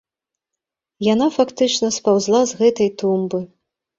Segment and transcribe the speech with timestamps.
[1.13, 3.45] Яна фактычна спаўзла з гэтай тумбы.